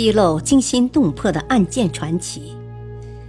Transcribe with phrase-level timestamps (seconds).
[0.00, 2.56] 披露惊心动魄的案件传奇，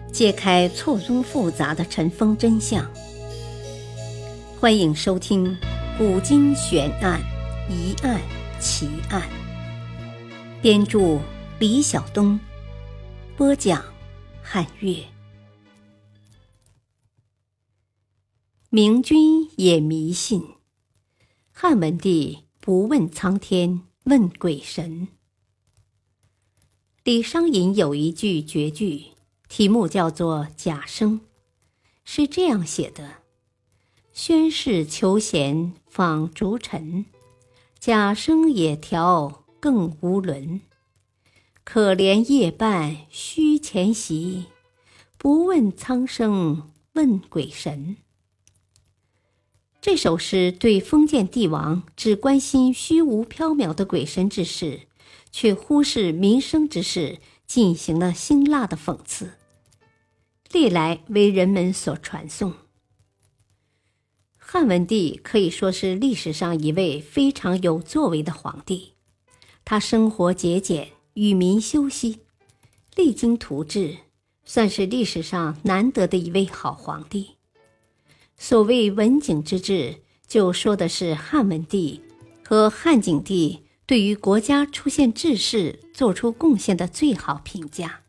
[0.10, 2.90] 揭开错综复杂的尘封真相。
[4.58, 5.46] 欢迎收听
[5.98, 7.20] 《古今悬案、
[7.70, 8.22] 疑案、
[8.62, 9.22] 奇案》。
[10.62, 11.20] 编著：
[11.60, 12.40] 李晓东，
[13.36, 13.84] 播讲：
[14.42, 14.96] 汉月。
[18.70, 20.42] 明君也迷信，
[21.52, 25.10] 汉文帝不问苍天，问鬼神。
[27.04, 29.06] 李商隐有一句绝句，
[29.50, 31.20] 题目叫做《贾生》，
[32.06, 33.24] 是这样写的
[34.14, 37.06] ：“宣室求贤访逐臣，
[37.80, 40.62] 贾生也调更无伦。
[41.64, 44.46] 可怜夜半虚前席，
[45.18, 47.98] 不问苍生问鬼神。”
[49.82, 54.82] 这首诗对封建帝王只关心虚无缥缈的鬼神之事。
[55.32, 59.32] 却忽视民生之事，进行了辛辣的讽刺，
[60.52, 62.54] 历来为人们所传颂。
[64.38, 68.94] 汉文帝可以说是历史上一位非常有作为的皇帝，
[69.64, 72.20] 他生活节俭，与民休息，
[72.96, 73.98] 励精图治，
[74.44, 77.38] 算是历史上难得的一位好皇帝。
[78.38, 82.02] 所谓文景之治，就说的是汉文帝
[82.44, 83.62] 和汉景帝。
[83.92, 88.00] 对于国家出现治世做出贡献的最好评价，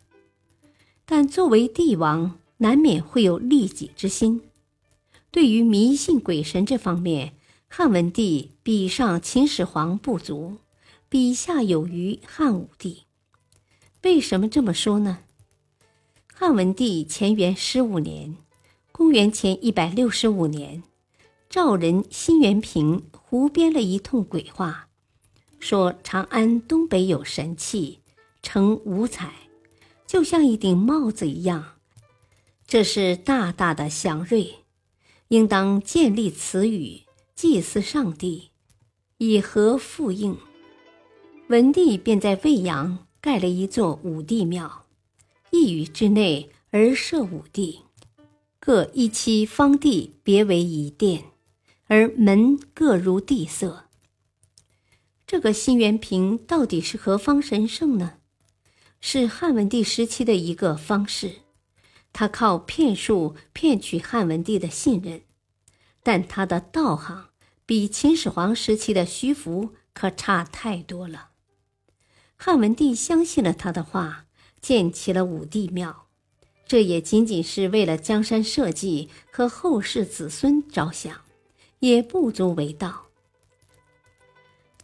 [1.04, 4.42] 但作为帝王，难免会有利己之心。
[5.32, 7.32] 对于迷信鬼神这方面，
[7.66, 10.58] 汉文帝比上秦始皇不足，
[11.08, 13.02] 比下有余汉武帝。
[14.04, 15.18] 为什么这么说呢？
[16.32, 18.36] 汉文帝乾元十五年
[18.92, 20.84] （公元前一百六十五年），
[21.50, 24.90] 赵人辛元平胡编了一通鬼话。
[25.62, 28.00] 说长安东北有神器，
[28.42, 29.32] 呈五彩，
[30.04, 31.76] 就像一顶帽子一样。
[32.66, 34.56] 这是大大的祥瑞，
[35.28, 37.02] 应当建立此语，
[37.36, 38.50] 祭祀上帝，
[39.18, 40.36] 以和复应。
[41.46, 44.86] 文帝便在魏阳盖了一座武帝庙，
[45.50, 47.78] 一宇之内而设五帝，
[48.58, 51.22] 各一期方地，别为一殿，
[51.86, 53.84] 而门各如地色。
[55.32, 58.18] 这个新元平到底是何方神圣呢？
[59.00, 61.36] 是汉文帝时期的一个方士，
[62.12, 65.22] 他靠骗术骗取汉文帝的信任，
[66.02, 67.30] 但他的道行
[67.64, 71.30] 比秦始皇时期的徐福可差太多了。
[72.36, 74.26] 汉文帝相信了他的话，
[74.60, 76.08] 建起了武帝庙，
[76.66, 81.22] 这也仅仅是为了江山社稷和后世子孙着想，
[81.78, 83.06] 也不足为道。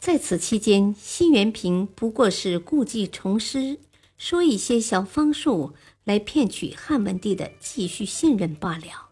[0.00, 3.78] 在此期间，辛元平不过是故技重施，
[4.16, 9.08] 说一些小方术来骗取汉文帝的继续信任罢了。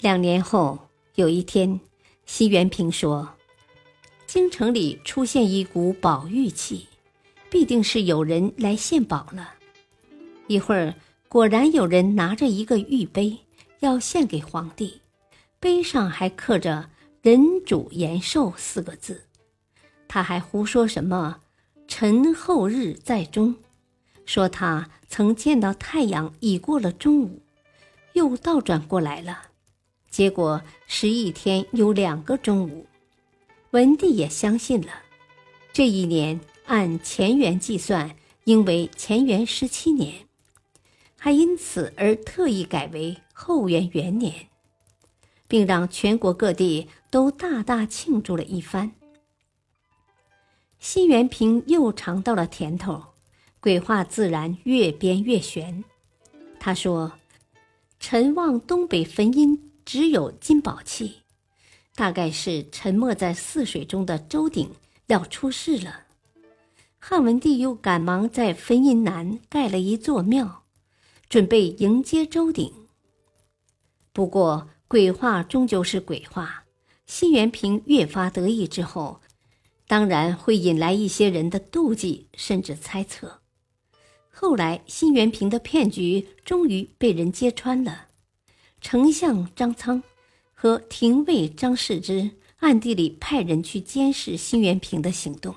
[0.00, 1.78] 两年后，有一天，
[2.24, 3.34] 辛元平说
[4.26, 6.88] ：“京城里出现一股宝玉气，
[7.50, 9.54] 必定是有人来献宝了。”
[10.48, 10.94] 一会儿，
[11.28, 13.38] 果然有人拿着一个玉杯
[13.80, 15.00] 要献给皇帝，
[15.60, 16.88] 杯上还刻着。
[17.24, 19.24] 人主延寿四个字，
[20.06, 21.40] 他还胡说什么
[21.88, 23.56] “臣后日在中”，
[24.26, 27.40] 说他曾见到太阳已过了中午，
[28.12, 29.44] 又倒转过来了，
[30.10, 32.86] 结果十一天有两个中午。
[33.70, 34.92] 文帝也相信了，
[35.72, 38.14] 这一年按乾元计算，
[38.44, 40.26] 应为乾元十七年，
[41.16, 44.34] 还因此而特意改为后元元年。
[45.54, 48.90] 并让全国各地都大大庆祝了一番。
[50.80, 53.00] 辛元平又尝到了甜头，
[53.60, 55.84] 鬼话自然越编越玄。
[56.58, 57.12] 他说
[58.00, 61.22] ：“陈望东北坟阴只有金宝器，
[61.94, 64.68] 大概是沉没在泗水中的周鼎
[65.06, 66.00] 要出事了。”
[66.98, 70.64] 汉文帝又赶忙在坟阴南盖了一座庙，
[71.28, 72.72] 准备迎接周鼎。
[74.12, 76.64] 不过，鬼话终究是鬼话，
[77.06, 79.20] 辛元平越发得意之后，
[79.88, 83.40] 当然会引来一些人的妒忌，甚至猜测。
[84.30, 88.08] 后来，辛元平的骗局终于被人揭穿了。
[88.80, 90.02] 丞相张苍
[90.52, 95.54] 和廷尉张世之暗地里派人去监视辛元平的行动，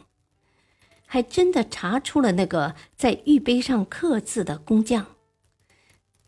[1.05, 5.05] 还真的查出了那个在玉碑上刻字的工匠。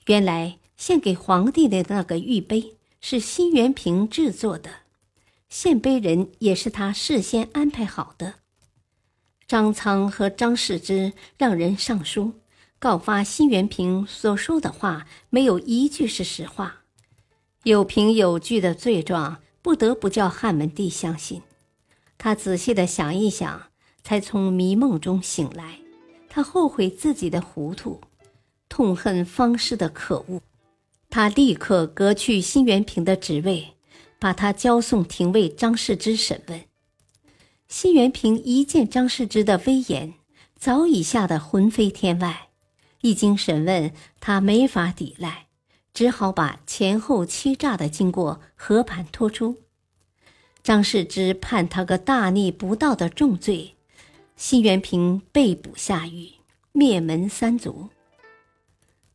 [0.07, 2.75] 原来，献给皇帝的那个玉碑。
[3.01, 4.69] 是辛元平制作的，
[5.49, 8.35] 献碑人也是他事先安排好的。
[9.47, 12.33] 张苍和张世之让人上书
[12.77, 16.83] 告发辛元平所说的话没有一句是实话，
[17.63, 21.41] 有凭有据的罪状，不得不叫汉文帝相信。
[22.17, 23.69] 他仔细的想一想，
[24.03, 25.79] 才从迷梦中醒来。
[26.29, 28.01] 他后悔自己的糊涂，
[28.67, 30.41] 痛恨方士的可恶。
[31.09, 33.73] 他立刻革去辛元平的职位，
[34.19, 36.63] 把他交送廷尉张世之审问。
[37.67, 40.13] 辛元平一见张世之的威严，
[40.57, 42.49] 早已吓得魂飞天外。
[43.01, 45.47] 一经审问，他没法抵赖，
[45.93, 49.57] 只好把前后欺诈的经过和盘托出。
[50.61, 53.75] 张世之判他个大逆不道的重罪。
[54.35, 56.29] 辛元平被捕下狱，
[56.71, 57.89] 灭门三族。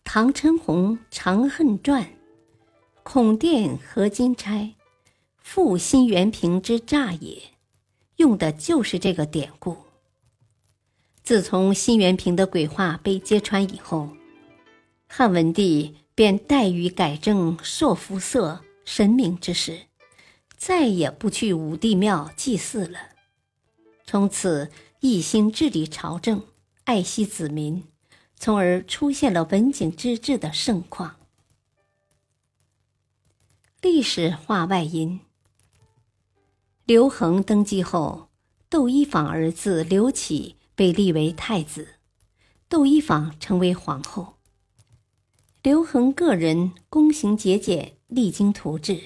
[0.05, 2.03] 唐陈洪《长恨传》，
[3.03, 4.75] 孔殿何金钗，
[5.39, 7.43] 复新元平之诈也，
[8.17, 9.77] 用的就是这个典故。
[11.25, 14.11] 自从新元平的鬼话被揭穿以后，
[15.09, 19.81] 汉文帝便怠于改正朔服色神明之事，
[20.57, 22.99] 再也不去武帝庙祭祀了。
[24.07, 24.71] 从此。
[25.01, 26.43] 一心治理朝政，
[26.85, 27.85] 爱惜子民，
[28.45, 31.17] 从而出现了文景之治的盛况。
[33.81, 35.21] 历史话外音：
[36.85, 38.29] 刘恒登基后，
[38.69, 41.95] 窦漪房儿子刘启被立为太子，
[42.69, 44.35] 窦漪房成为皇后。
[45.63, 49.01] 刘恒个人躬行节俭，励精图治，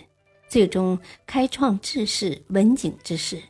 [0.49, 0.99] 最终
[1.29, 3.41] 开创治世文景之势。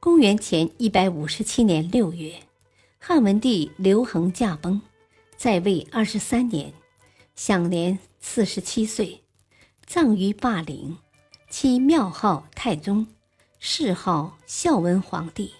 [0.00, 2.47] 公元前一百五十七年六月，
[3.00, 4.80] 汉文帝刘恒驾崩，
[5.36, 6.72] 在位二十三年，
[7.36, 9.22] 享年四十七岁，
[9.86, 10.98] 葬于霸陵，
[11.48, 13.06] 其庙号太宗，
[13.60, 15.54] 谥号孝文皇帝，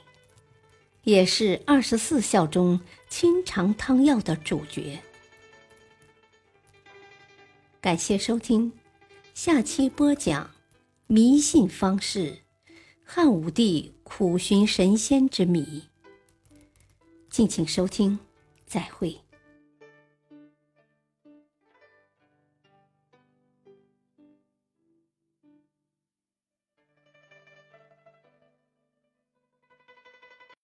[1.05, 5.01] 也是二十四孝中清肠汤药的主角。
[7.81, 8.73] 感谢收听，
[9.33, 10.51] 下期播讲
[11.07, 12.41] 迷信方式。
[13.05, 15.88] 汉武帝苦寻神仙之谜，
[17.39, 18.19] 敬请收听，
[18.67, 19.17] 再会。